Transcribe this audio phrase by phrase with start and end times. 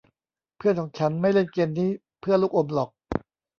[0.57, 1.89] เพื่อนของฉันไม่เล่นเกมนี้
[2.21, 2.89] เพื่อลูกอมหรอก